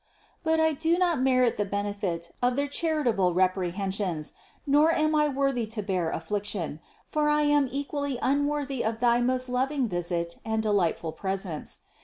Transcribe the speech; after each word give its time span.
But 0.41 0.59
I 0.59 0.73
do 0.73 0.97
not 0.97 1.21
merit 1.21 1.57
the 1.57 1.63
benefit 1.63 2.31
of 2.41 2.55
their 2.55 2.65
charitable 2.65 3.35
reprehensions, 3.35 4.33
nor 4.65 4.91
am 4.91 5.13
I 5.13 5.27
worthy 5.27 5.67
to 5.67 5.83
bear 5.83 6.09
affliction; 6.09 6.79
for 7.05 7.29
I 7.29 7.43
am 7.43 7.67
equally 7.69 8.17
unworthy 8.19 8.83
of 8.83 8.99
thy 8.99 9.21
most 9.21 9.47
loving 9.47 9.87
visit 9.87 10.37
and 10.43 10.63
delightful 10.63 11.11
presence. 11.11 11.81